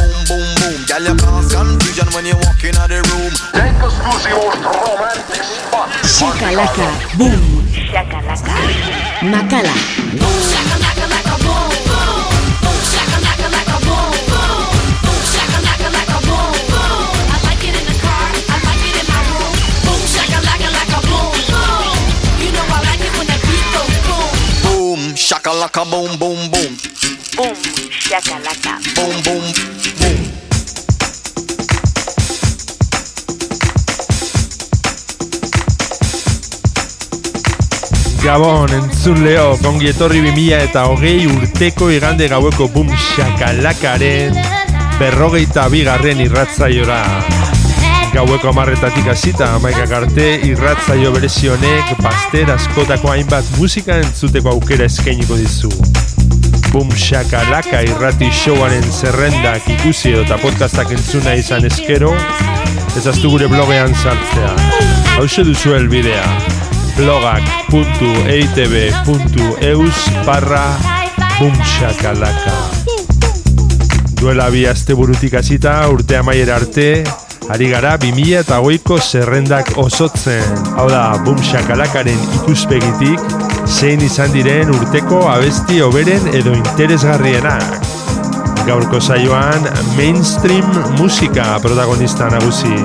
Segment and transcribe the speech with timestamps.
[1.01, 3.33] Girl, you cause confusion when you walk in the room.
[6.05, 7.65] Shakalaka, boom.
[7.89, 8.53] Shakalaka.
[9.25, 9.73] Makala.
[24.63, 26.77] Boom, shakalaka boom boom boom.
[27.35, 27.55] Boom,
[27.89, 28.73] shakalaka.
[28.95, 29.53] Boom boom
[29.99, 30.30] boom.
[38.31, 44.37] Gabon, entzun leo, kongi etorri 2000 eta hogei urteko igande gaueko bum shakalakaren
[45.01, 47.01] berrogeita bigarren irratzaiora.
[48.13, 55.75] Gaueko amarretatik hasita amaikak arte irratzaio berezionek baster askotako hainbat musika entzuteko aukera eskainiko dizu.
[56.71, 62.15] Bum shakalaka irrati showaren zerrendak ikusi eta podcastak entzuna izan eskero,
[62.95, 64.55] ezaztu gure blogean sartzea.
[65.17, 70.65] Hau duzu elbidea blogak.eitb.eus barra
[71.39, 72.53] bumshakalaka.
[74.21, 77.03] Duela bi aste burutik hasita urte amaiera arte
[77.51, 80.45] Ari gara 2000 eta goiko zerrendak osotzen.
[80.77, 83.19] Hau da, bumshakalakaren ikuspegitik
[83.67, 87.87] Zein izan diren urteko abesti oberen edo interesgarrienak.
[88.67, 89.65] Gaurko saioan
[89.97, 90.67] mainstream
[90.99, 92.75] musika protagonista nagusi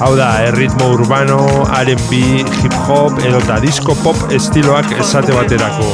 [0.00, 2.18] Hau da, erritmo urbano, R&B,
[2.62, 5.88] hip-hop edo eta disco pop estiloak esate baterako.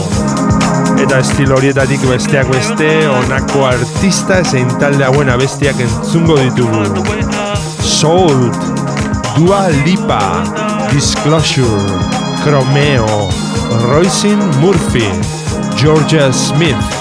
[1.00, 6.84] Eta estilo horietatik besteak beste, honako artista zein talde hauen abestiak entzungo ditugu.
[7.80, 8.60] Salt,
[9.38, 10.20] Dua Lipa,
[10.92, 11.96] Disclosure,
[12.44, 13.30] Chromeo,
[13.88, 15.08] Roisin Murphy,
[15.80, 16.92] Georgia Smith,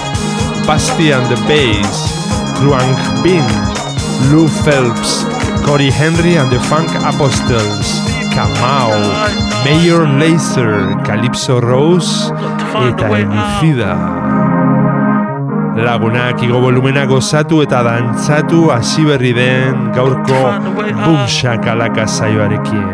[0.64, 2.08] Basti and the Bass,
[2.56, 3.44] Kruang Bin,
[4.32, 5.33] Lou Phelps,
[5.64, 7.88] Cory Henry and the Funk Apostles,
[8.36, 8.92] Kamau,
[9.64, 12.30] Mayor Laser, Calypso Rose
[12.76, 13.96] eta Emicida.
[15.74, 20.42] Lagunak igo volumena gozatu eta dantzatu hasi berri den gaurko
[21.00, 22.86] bumshakalaka saioarekin.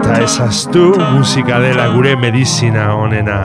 [0.00, 3.40] Eta ezaztu musika dela gure medizina onena.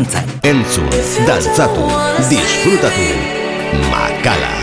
[0.00, 0.24] dantzan.
[0.42, 0.88] Entzun,
[1.26, 1.84] dantzatu,
[2.28, 3.08] disfrutatu,
[3.90, 4.54] makala,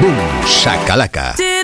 [0.00, 1.34] bum, sakalaka.
[1.36, 1.55] Dude.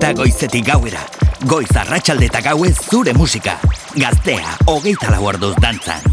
[0.00, 1.00] pasatuta goizetik gauera.
[1.46, 3.58] Goiz arratsalde eta gauez zure musika.
[3.96, 6.09] Gaztea, hogeita lau orduz dantzan.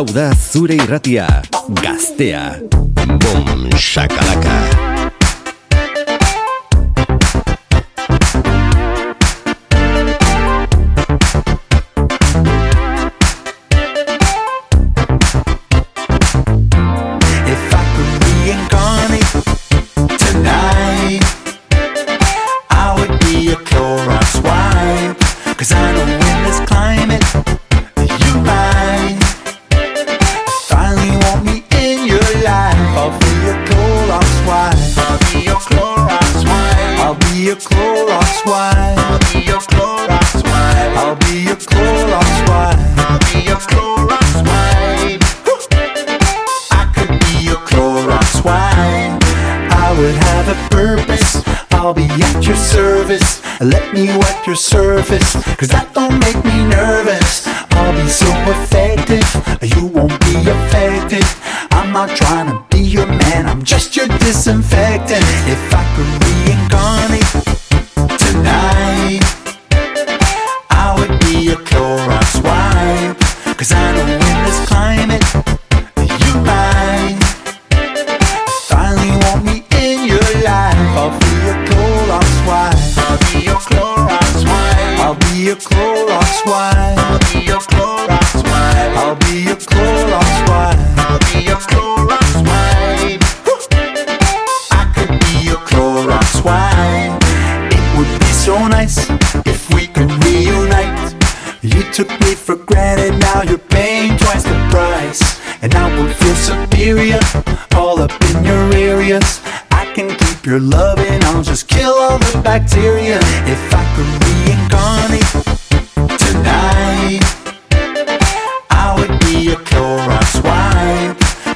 [0.00, 1.26] Hau da zure irratia,
[1.82, 2.56] gaztea,
[3.20, 4.89] bom, shakalaka.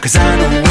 [0.05, 0.64] Cause I know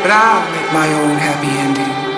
[0.00, 2.13] But I'll make my own happy ending.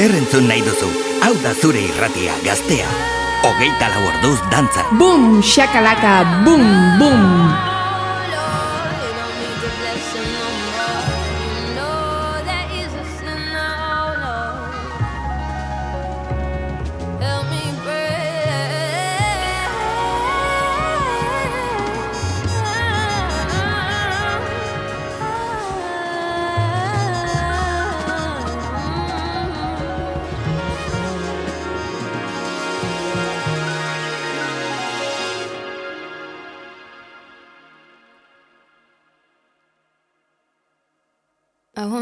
[0.00, 0.86] Zer entzun nahi duzu?
[1.20, 2.88] Hau da zure irratia gaztea.
[3.44, 4.86] Hogeita lau orduz dantza.
[4.96, 6.14] Boom, shakalaka,
[6.46, 6.64] boom,
[6.96, 7.69] boom.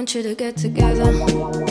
[0.08, 1.67] Want you to get together.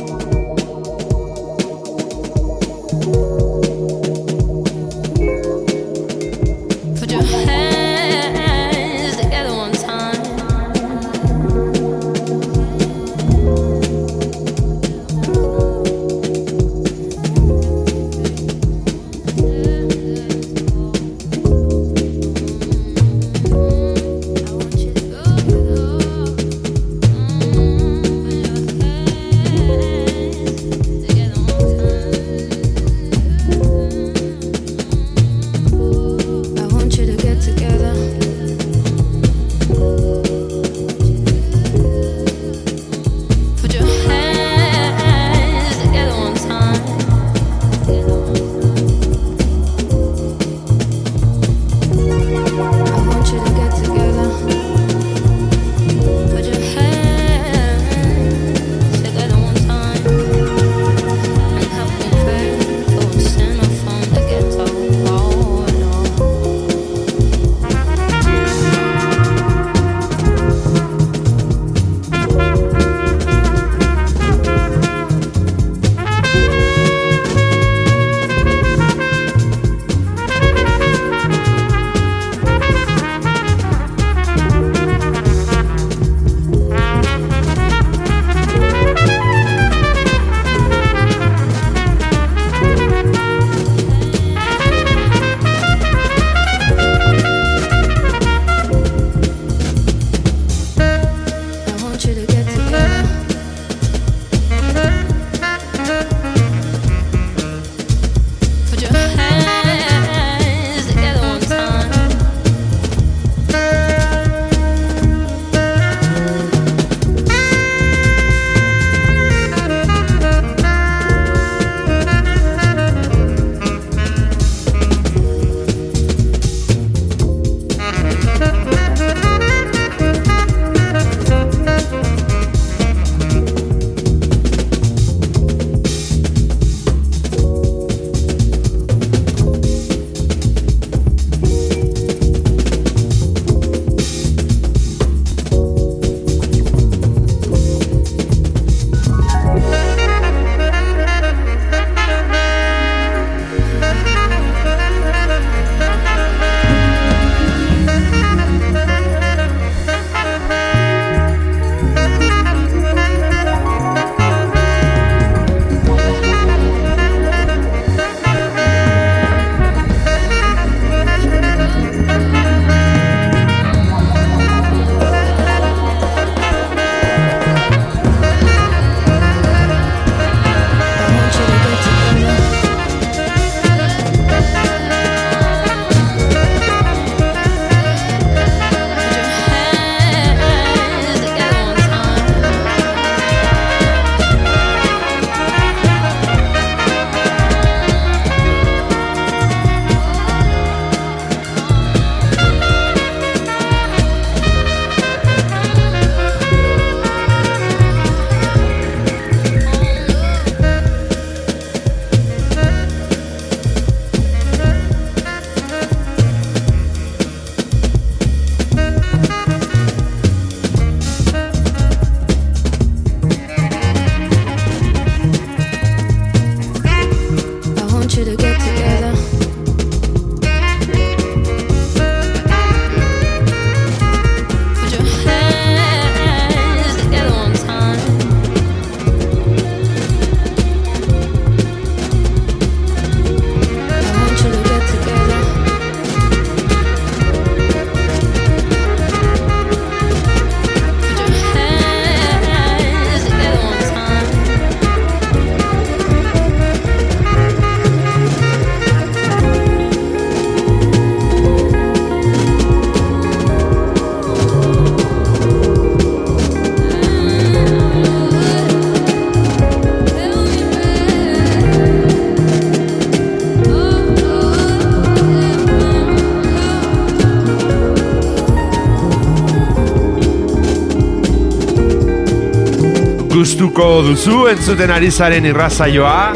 [283.78, 286.34] Gustuko duzu entzuten ari zaren irrazaioa,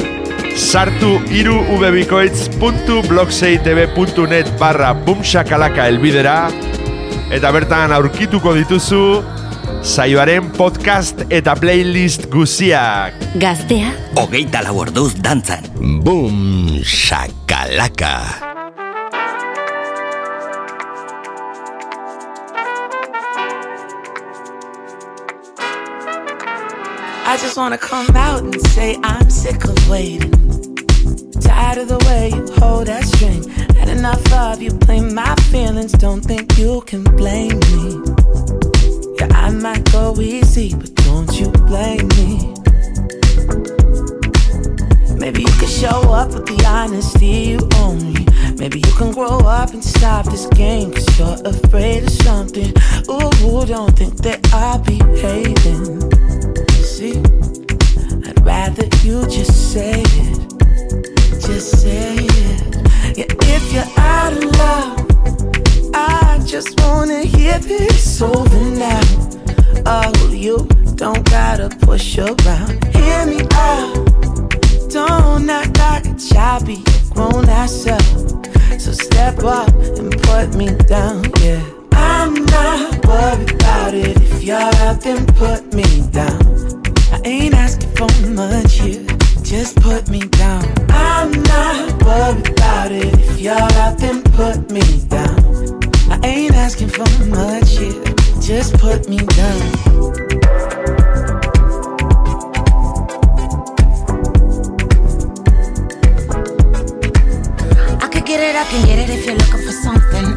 [0.54, 6.52] sartu iru ubebikoitz.blogseitb.net barra bumsakalaka elbidera,
[7.34, 9.26] eta bertan aurkituko dituzu
[9.82, 13.18] saioaren podcast eta playlist guziak.
[13.42, 13.90] Gaztea,
[14.22, 15.66] Hogeita lau orduz dantzan.
[16.06, 18.51] Boom shakalaka.
[27.42, 30.32] Just wanna come out and say I'm sick of waiting.
[31.42, 33.50] Tired of the way you hold that string.
[33.76, 35.92] Had enough of you playing my feelings.
[35.94, 38.00] Don't think you can blame me.
[39.18, 42.54] Yeah, I might go easy, but don't you blame me.
[45.18, 48.26] Maybe you can show up with the honesty you owe me.
[48.58, 52.70] Maybe you can grow up and stop this game, cause you're afraid of something.
[53.10, 56.01] Ooh, don't think that I'll be hating.
[59.04, 60.60] You just say it.
[61.42, 63.18] Just say it.
[63.18, 69.02] Yeah, if you're out of love, I just wanna hear this over now.
[69.86, 72.84] Oh, you don't gotta push around.
[72.94, 73.94] Hear me out.
[74.90, 76.84] Don't act like a child, be
[77.14, 78.02] grown ass up.
[78.80, 81.64] So step up and put me down, yeah.
[81.94, 84.18] I'm not worried about it.
[84.18, 86.81] If you're out, then put me down.
[87.24, 89.06] Ain't asking for much here,
[89.44, 90.66] just put me down.
[90.90, 93.14] I'm not worried about it.
[93.14, 95.38] If you're out, then put me down.
[96.10, 98.04] I ain't asking for much here,
[98.42, 99.62] just put me down.
[108.02, 110.31] I could get it, I can get it if you're looking for something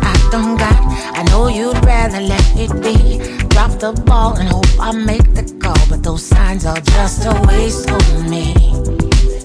[1.26, 3.18] know you'd rather let it be.
[3.48, 7.34] Drop the ball and hope I make the call, but those signs are just a
[7.46, 8.54] waste of me.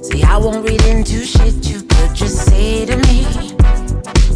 [0.03, 3.25] See, I won't read into shit you could just say to me.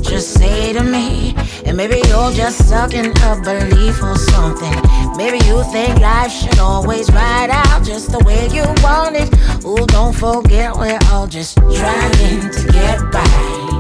[0.02, 1.34] Just say to me,
[1.66, 4.76] and maybe you're just stuck in a belief or something.
[5.18, 9.30] Maybe you think life should always ride out just the way you want it.
[9.66, 13.73] Ooh, don't forget we're all just trying to get by.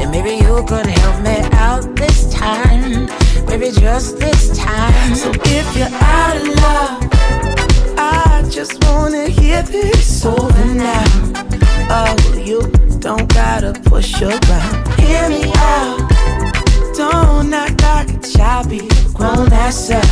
[0.00, 3.06] And maybe you could help me out this time.
[3.46, 5.14] Maybe just this time.
[5.14, 7.10] So if you're out of love,
[7.98, 11.04] I just wanna hear this over now.
[11.90, 12.62] Oh, you
[12.98, 14.88] don't gotta push around.
[15.00, 15.98] Hear me out.
[16.96, 20.04] Don't act like a a grown ass up.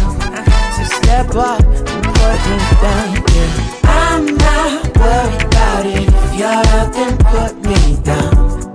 [0.75, 3.25] So step up and put me down.
[3.35, 3.79] Yeah.
[3.85, 6.09] I'm not worried about it.
[6.09, 8.68] If you're out, then put me down.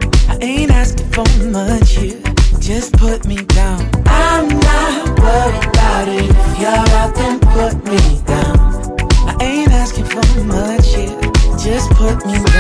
[0.44, 2.22] Ain't asking for much here,
[2.60, 3.80] just put me down.
[4.06, 6.30] I'm not worried about it.
[6.30, 8.58] If you're out, then put me down.
[9.26, 11.18] I ain't asking for much here,
[11.58, 12.53] just put me down.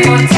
[0.00, 0.29] We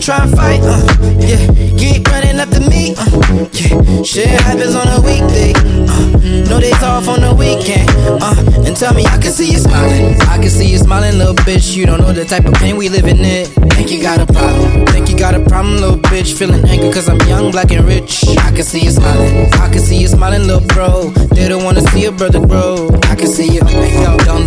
[0.00, 0.60] trying to fight.
[0.62, 0.84] Uh,
[1.18, 1.46] yeah,
[1.76, 2.94] keep running up to me.
[2.96, 5.52] Uh, yeah, shit happens on a weekday.
[5.56, 7.88] Uh, no days off on the weekend.
[8.22, 8.34] Uh,
[8.66, 10.20] and tell me I can see you smiling.
[10.22, 11.76] I can see you smiling, little bitch.
[11.76, 13.46] You don't know the type of pain we living in.
[13.74, 14.86] Think you got a problem.
[14.86, 16.36] Think you got a problem, little bitch.
[16.38, 18.24] Feeling angry cause I'm young, black, and rich.
[18.38, 19.52] I can see you smiling.
[19.54, 21.10] I can see you smiling, little bro.
[21.34, 22.90] They don't wanna see a brother grow.
[23.04, 23.60] I can see you.
[23.60, 24.46] Don't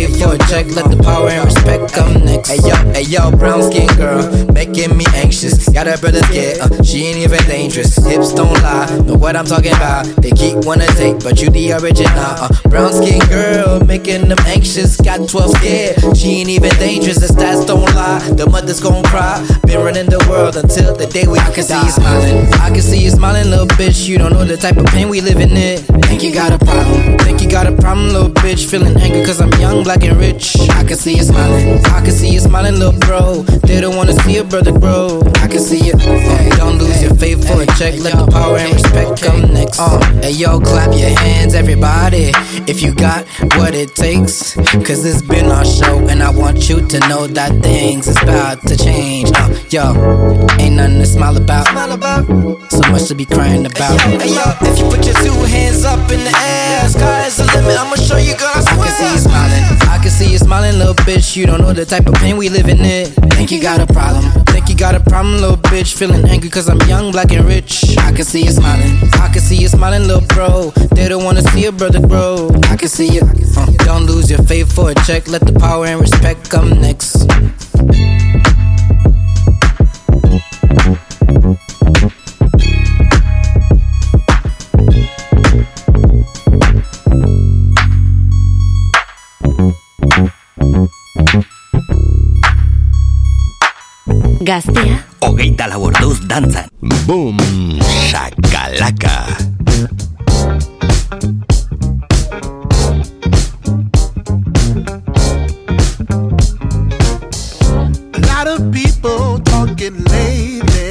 [0.00, 0.66] your for a check.
[0.74, 2.48] Let the power and respect come next.
[2.48, 4.22] Hey, yo, hey, yo, brown skin girl.
[4.52, 5.68] Making me anxious.
[5.68, 6.58] Got a brother scared.
[6.60, 7.96] Uh, she ain't even dangerous.
[7.96, 8.88] Hips don't lie.
[9.06, 10.06] Know what I'm talking about.
[10.22, 12.10] They keep wanna take, but you the original.
[12.16, 13.84] Uh, brown skin girl.
[13.84, 14.96] Making them anxious.
[15.00, 16.16] Got 12 scared.
[16.16, 17.18] She ain't even dangerous.
[17.18, 18.20] The stats don't lie.
[18.30, 19.38] The mother's gon' cry.
[19.66, 22.52] Been running the world until the day we I can see you smiling.
[22.54, 24.08] I can see you smiling, little bitch.
[24.08, 25.78] You don't know the type of pain we living in.
[26.08, 27.18] Think you got a problem.
[27.18, 28.68] Think you got a problem, little bitch.
[28.70, 30.56] Feeling angry cause I'm young, black, and rich.
[30.70, 31.84] I can see you smiling.
[31.86, 33.42] I can see you smiling, little bro.
[33.66, 35.22] They don't wanna see a brother grow.
[35.36, 35.96] I can see you.
[35.96, 37.94] Hey, don't lose your faith for a check.
[38.00, 39.78] Let the power and respect come next.
[39.78, 42.32] Uh, hey, yo, clap your hands, everybody.
[42.66, 43.26] If you got
[43.56, 44.54] what it takes.
[44.86, 48.66] Cause it's been our show, and I want you to know that things is about
[48.66, 49.30] to change.
[49.34, 49.92] Uh, yo,
[50.58, 51.66] ain't nothing to smile about.
[52.70, 54.00] So much to be crying about.
[54.00, 57.44] Hey, yo, if you put your two hands up in the air, sky is the
[57.44, 57.78] limit.
[57.78, 58.50] I'ma show you, girl.
[58.54, 59.71] I, I can see you smiling.
[59.88, 61.36] I can see you smiling, little bitch.
[61.36, 63.06] You don't know the type of pain we living in.
[63.36, 64.24] Think you got a problem.
[64.46, 65.94] Think you got a problem, little bitch.
[65.94, 67.96] Feeling angry cause I'm young, black, and rich.
[67.98, 68.98] I can see you smiling.
[69.14, 70.70] I can see you smiling, little bro.
[70.94, 72.50] They don't wanna see a brother grow.
[72.70, 73.22] I can see you.
[73.56, 75.28] Uh, don't lose your faith for a check.
[75.28, 77.26] Let the power and respect come next.
[94.42, 96.66] Gaztea Hogeita lau orduz dantzan.
[97.06, 97.38] Boom,
[98.10, 99.14] shakalaka.
[108.14, 110.81] A lot of people talking lately,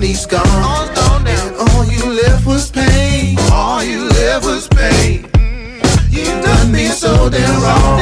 [0.00, 3.36] money's gone, and all you left was pain.
[3.52, 5.24] All you left was pain.
[5.24, 6.14] Mm-hmm.
[6.14, 7.98] You've done me so damn wrong,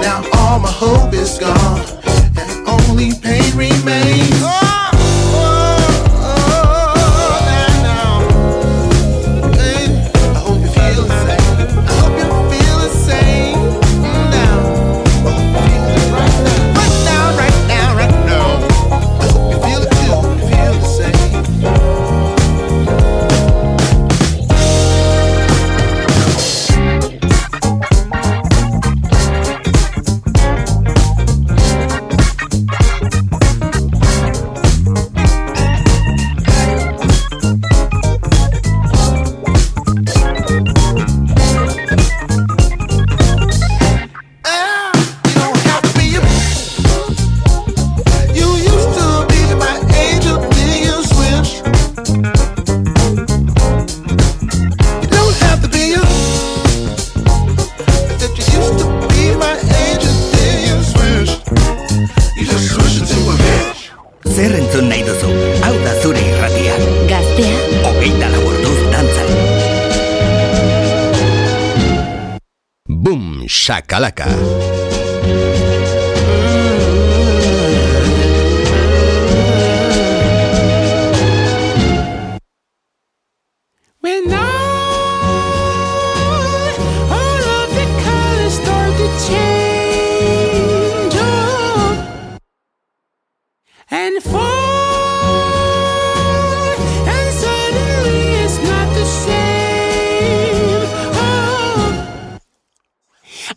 [0.00, 1.80] now all my hope is gone,
[2.38, 4.33] and only pain remains.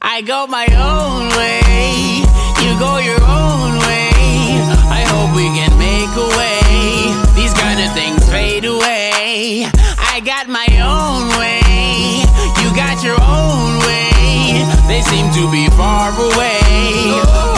[0.10, 2.24] I go my own way,
[2.64, 4.56] you go your own way.
[4.88, 7.12] I hope we can make a way.
[7.36, 9.68] These kind of things fade away.
[10.00, 12.24] I got my own way,
[12.64, 14.64] you got your own way.
[14.88, 16.64] They seem to be far away,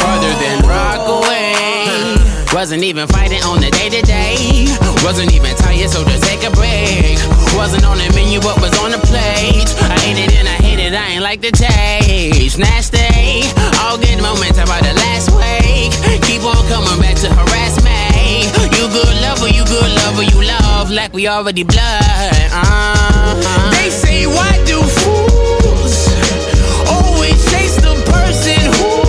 [0.02, 2.18] farther than Rockaway.
[2.52, 4.66] Wasn't even fighting on the day to day.
[5.06, 7.22] Wasn't even tired, so just take a break.
[7.56, 9.70] Wasn't on the menu, but was on the plate.
[9.86, 12.58] I ate it and I hate it, I ain't like the taste.
[12.58, 12.98] Nasty,
[13.82, 15.92] all good moments about the last week.
[16.24, 18.48] Keep on coming back to harass me.
[18.78, 22.34] You good lover, you good lover, you love like we already blood.
[22.52, 23.72] Uh-huh.
[23.72, 26.08] They say, why do fools
[26.90, 29.09] always chase the person who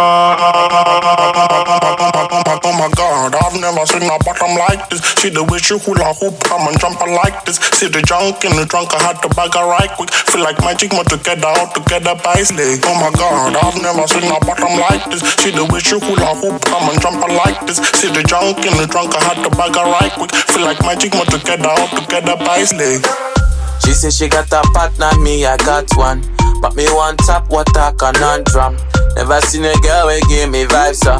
[2.64, 5.02] Oh my god, I've never seen a bottom like this.
[5.22, 7.58] See the way she hula hoop, come and jump like this.
[7.78, 10.12] See the junk in the trunk, I had to bag her right quick.
[10.12, 12.78] Feel like magic, more together, all together by slay.
[12.86, 15.22] Oh my god, I've never seen a bottom like this.
[15.41, 17.78] See the way she hula hoop, come and jump like this.
[17.97, 20.32] See the junk in the trunk, I had to bag her right quick.
[20.54, 23.02] Feel like magic, more together, all together by slay.
[23.92, 26.24] She say she got a partner, me I got one.
[26.62, 28.78] But me one top water conundrum.
[29.18, 31.20] Never seen a girl we give me vibes up.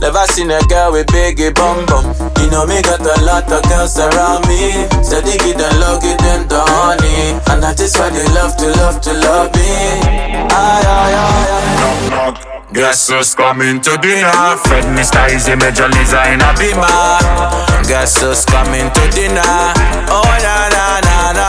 [0.00, 2.14] Never seen a girl with biggie bum bum.
[2.38, 4.86] You know me got a lot of girls around me.
[5.02, 7.42] Steady get them low, get them the honey.
[7.50, 9.66] And that is why they love to love to love me.
[10.46, 12.10] Aye, aye, aye, aye.
[12.10, 12.61] Knock, knock.
[12.72, 14.56] Guess who's coming to dinner?
[14.64, 15.20] Fred Mr.
[15.28, 16.88] Eazi Major Lazer in a beamer.
[17.84, 19.44] Guess who's coming to dinner?
[20.08, 21.48] Oh na na na na.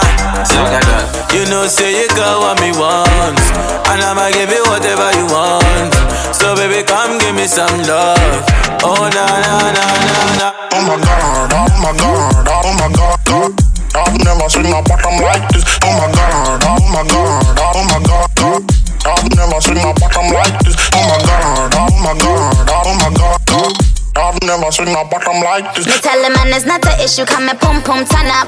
[1.31, 3.39] You know say you got what me want,
[3.87, 5.93] and I'ma give you whatever you want.
[6.35, 8.43] So baby, come give me some love.
[8.83, 10.47] Oh na na na na na.
[10.75, 13.51] Oh my god, oh my god, oh my god, god.
[13.95, 15.63] I've never seen a bottom like this.
[15.83, 18.82] Oh my god, oh my god, oh my god, god.
[19.05, 20.75] I've never seen a bottom like this.
[20.95, 23.39] Oh my god, oh my god, oh my god.
[23.51, 23.71] Oh
[24.15, 25.85] I've never seen a bottom like this.
[25.87, 28.47] Me tell the man it's not an issue, come and pum pum turn up.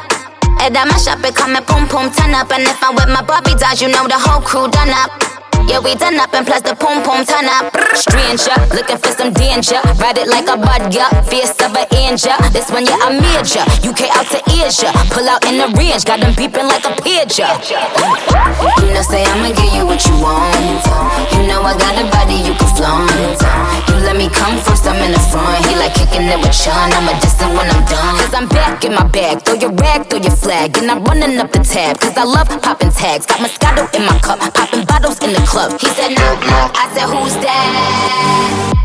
[0.62, 2.52] Head on my shop, it come and pum pum turn up.
[2.52, 5.35] And if I'm with my Bobby dolls, you know the whole crew done up.
[5.68, 7.74] Yeah, we done up and plus the pum pum turn up.
[7.98, 9.82] Stranger, looking for some danger.
[9.98, 11.10] Ride it like a bud, yeah.
[11.26, 12.38] Fierce of an angel.
[12.54, 13.66] This one, yeah, I'm major.
[13.82, 14.94] UK out to Asia.
[15.10, 17.50] Pull out in the range, got them beeping like a pager.
[18.86, 20.86] You know, say I'ma give you what you want.
[21.34, 23.10] You know I got a body you can flaunt.
[23.90, 25.66] You let me come first, I'm in the front.
[25.66, 26.94] He like kicking it with Sean.
[26.94, 28.16] I'm a distant when I'm done.
[28.22, 29.42] Cause I'm back in my bag.
[29.42, 30.78] Throw your rag, throw your flag.
[30.78, 32.00] And I'm running up the tab.
[32.00, 33.26] Cause I love popping tags.
[33.26, 34.40] Got Moscato in my cup.
[34.54, 35.55] Popping bottles in the club.
[35.56, 36.76] He said, knock, knock.
[36.76, 38.76] I said, who's that?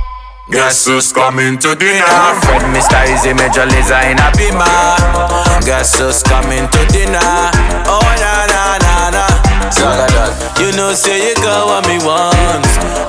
[0.50, 2.06] Guess who's coming to dinner?
[2.46, 2.94] Fred Mr.
[3.10, 4.62] Eazi Major Lazer in a beamer.
[5.66, 7.18] Guess who's coming to dinner?
[7.90, 9.26] Oh na na na na.
[10.62, 12.66] You know say you got what me want,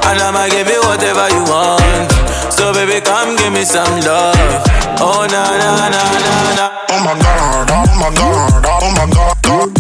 [0.09, 2.09] and I'ma give you whatever you want.
[2.53, 4.62] So baby, come give me some love.
[5.01, 6.66] Oh na na na na na.
[6.89, 9.70] Oh my god, oh my god, oh my god, oh, god.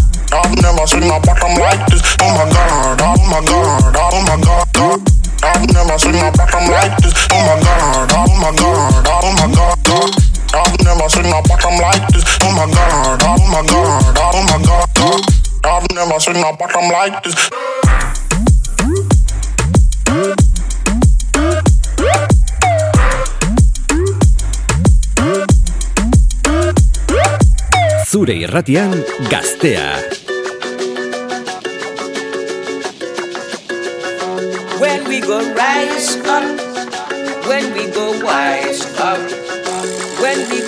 [0.51, 2.03] I've never seen a bottom like this.
[2.19, 4.99] Oh my god, oh my god, oh my god, god.
[5.47, 7.15] I've never seen a bottom like this.
[7.31, 10.11] Oh my god, oh my god, oh my god, god.
[10.51, 12.25] I've never seen a bottom like this.
[12.43, 15.23] Oh my god, oh my god, oh my god, god.
[15.63, 17.49] I've never seen a bottom like this.
[28.05, 30.30] Zure irratian gaztea.
[35.11, 36.43] We go rise up,
[37.45, 39.19] when we go wise up,
[40.21, 40.60] when we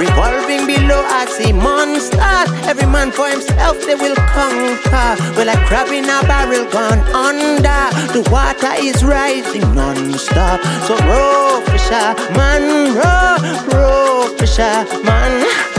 [0.00, 2.48] revolving below I see monsters.
[2.64, 5.10] Every man for himself they will conquer.
[5.36, 7.84] Well, like crab in a barrel gone under.
[8.16, 10.60] The water is rising non-stop.
[10.88, 13.36] So row, fisher man, row,
[13.68, 15.69] row, fisher man.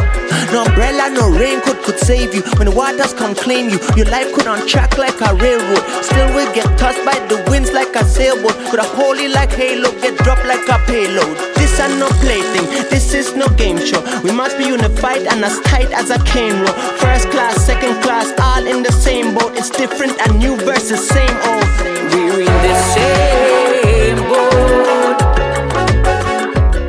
[0.52, 2.42] No umbrella, no raincoat could save you.
[2.60, 5.80] When the waters come claim you, your life could on track like a railroad.
[6.04, 8.56] Still will get tossed by the winds like a sailboat.
[8.70, 11.38] Could a holy like halo, get dropped like a payload.
[11.56, 14.04] This are no plaything, this is no game show.
[14.24, 16.76] We must be unified and as tight as a cane row.
[17.00, 19.56] First class, second class, all in the same boat.
[19.56, 21.64] It's different and new versus same old.
[22.12, 25.18] We're in the same boat,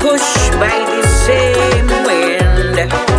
[0.00, 3.11] pushed by the same wind.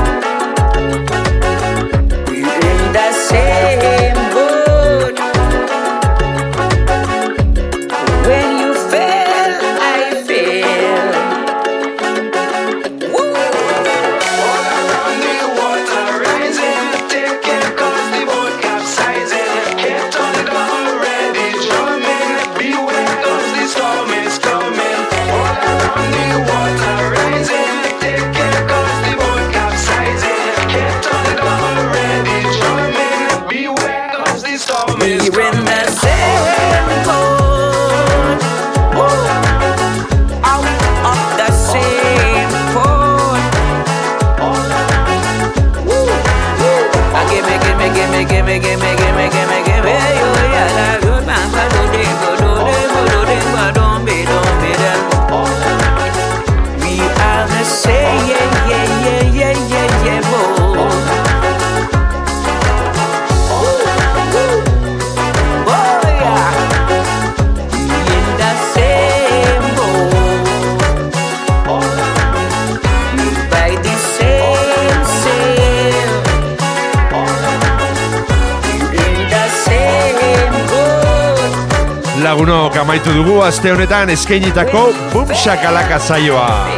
[82.24, 86.70] Lagunok amaitu dugu aste honetan eskainitako Bum Shakalaka saioa.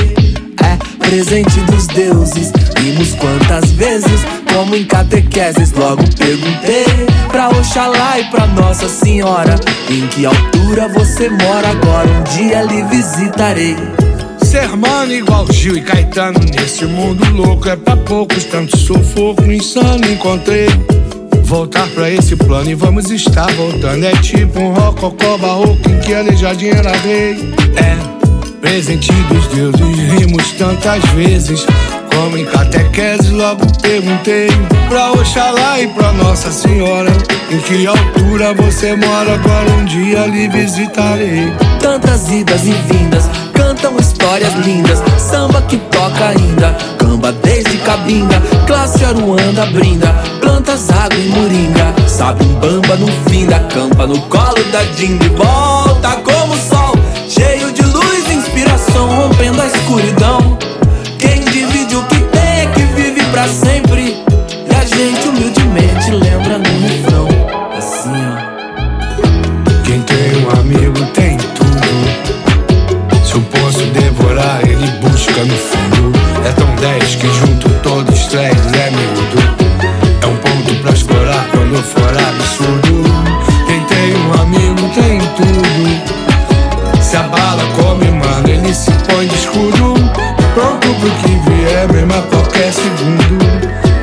[0.62, 2.53] É presente dos deuses.
[2.78, 4.20] Vimos quantas vezes,
[4.53, 5.72] como em catequeses.
[5.72, 6.84] Logo perguntei
[7.28, 9.57] pra Oxalá e pra Nossa Senhora:
[9.88, 12.09] Em que altura você mora agora?
[12.09, 13.99] Um dia lhe visitarei.
[14.51, 16.40] Ser mano igual Gil e Caetano.
[16.40, 20.66] Nesse mundo louco é pra poucos Tanto sufoco insano encontrei.
[21.44, 24.05] Voltar pra esse plano e vamos estar voltando.
[24.05, 27.55] É tipo um rococó barroco Em que aleijadinha era rei.
[27.76, 27.96] É,
[28.61, 31.64] presente dos deuses Rimos tantas vezes.
[32.12, 34.48] Como em catequese logo perguntei
[34.88, 37.12] Pra Oxalá e pra Nossa Senhora
[37.48, 41.53] Em que altura você mora Agora um dia lhe visitarei.
[41.80, 43.30] Tantas idas e vindas,
[43.61, 45.03] cantam histórias lindas.
[45.19, 48.41] Samba que toca ainda, camba desde cabinda.
[48.67, 50.09] Classe Aruanda brinda,
[50.41, 51.95] plantas, água e moringa.
[52.09, 55.27] Sabe um bamba no fim da campa, no colo da dinga.
[55.27, 56.95] E volta como o sol,
[57.29, 60.59] cheio de luz e inspiração, rompendo a escuridão.
[61.19, 64.25] Quem divide o que tem é que vive pra sempre.
[64.71, 67.10] E a gente humildemente lembra no refrão.
[74.62, 76.12] Ele busca no fundo.
[76.45, 79.39] É tão 10 que junto todo estresse é miúdo.
[80.23, 83.03] É um ponto pra explorar quando for absurdo.
[83.66, 87.03] Quem tem um amigo tem tudo.
[87.03, 89.95] Se a bala come, mano, ele se põe de escudo.
[90.55, 93.45] Pronto pro que vier, mesmo a qualquer segundo.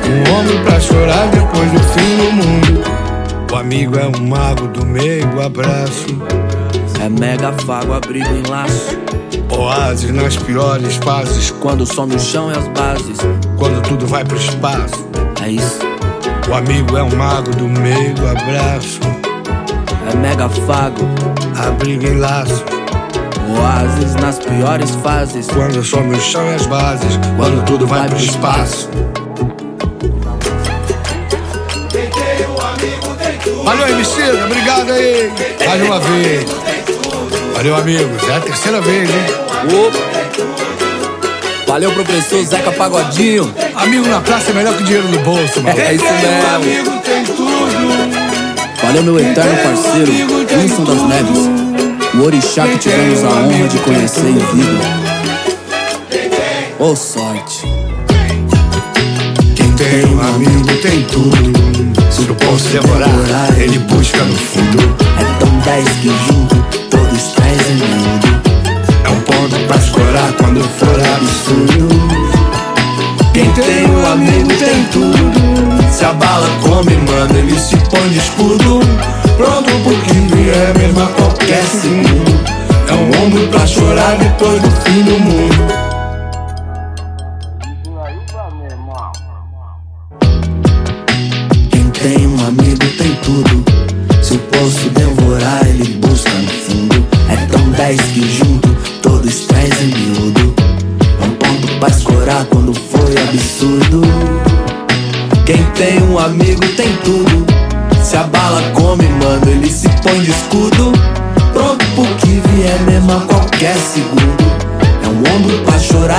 [0.08, 2.84] Um homem pra chorar depois do fim do mundo.
[3.52, 6.06] O amigo é um mago do meio, abraço.
[7.00, 8.98] É mega fago, abrigo em laço.
[9.58, 11.50] Oásis nas piores fases.
[11.50, 13.18] Quando some o chão e as bases.
[13.58, 15.04] Quando tudo vai pro espaço.
[15.42, 15.80] É isso.
[16.48, 19.00] O amigo é um mago do meio, abraço.
[20.10, 21.02] É mega fago,
[21.66, 22.64] abrigo em laço.
[23.58, 25.48] Oásis nas piores fases.
[25.48, 27.18] Quando some o chão e as bases.
[27.36, 28.88] Quando tudo vai pro espaço.
[33.64, 35.32] Valeu, Emicida, obrigado aí.
[35.66, 36.46] Mais uma vez.
[37.54, 38.28] Valeu, amigos.
[38.28, 39.47] É a terceira vez, hein?
[41.66, 43.54] Valeu, professor Zeca Pagodinho.
[43.74, 45.78] Amigo na praça é melhor que dinheiro no bolso, mano.
[45.78, 46.54] É isso mesmo.
[46.54, 48.38] amigo tem tudo.
[48.82, 50.12] Valeu, meu eterno parceiro,
[50.56, 51.38] Wilson das Neves.
[52.14, 54.84] O orixá que tivemos a honra de conhecer em vida.
[56.78, 57.66] Ô sorte.
[59.54, 61.52] Quem tem um amigo tem tudo.
[62.10, 64.96] Se eu posso devorar, ele busca no fundo.
[65.20, 66.56] É tão 10 que junto
[66.88, 68.47] todos trazem mundo.
[69.38, 71.88] É ponto pra escorar quando for absurdo.
[73.32, 75.92] Quem tem um amigo tem tudo.
[75.92, 78.80] Se a bala come, mano, ele se põe de escudo.
[79.36, 82.40] Pronto pro que vier, mesmo a qualquer segundo.
[82.88, 85.97] É um ombro pra chorar depois do fim do mundo.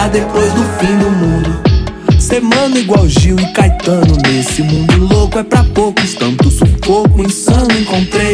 [0.10, 1.60] Depois do fim do mundo.
[2.20, 7.72] Ser mano igual Gil e Caetano Nesse mundo louco é pra poucos Tanto sufoco insano
[7.72, 8.34] encontrei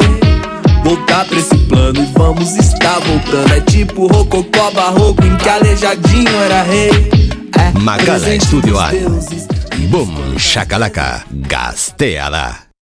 [0.83, 6.35] Voltar pra esse plano e vamos estar voltando É tipo rococó barroco em que aleijadinho
[6.41, 6.89] era rei
[8.27, 8.89] É Estudioan.
[8.89, 9.47] dos deuses.
[9.89, 12.64] Boom, shakalaka, gaztea da.